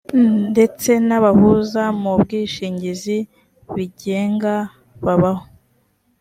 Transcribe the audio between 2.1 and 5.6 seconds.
bwishingizi bigenga babaho